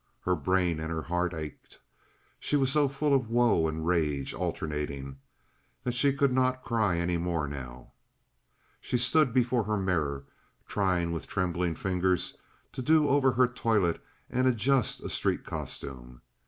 [0.21, 1.79] Her brain and her heart ached.
[2.39, 5.19] She was so full of woe and rage, alternating,
[5.83, 7.93] that she could not cry any more now.
[8.79, 10.25] She stood before her mirror
[10.65, 12.35] trying with trembling fingers
[12.71, 16.21] to do over her toilet and adjust a street costume.